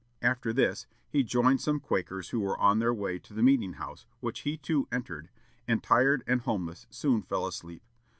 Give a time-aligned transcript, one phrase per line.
[0.23, 4.07] After this, he joined some Quakers who were on their way to the meeting house,
[4.19, 5.29] which he too entered,
[5.67, 7.83] and, tired and homeless, soon fell asleep.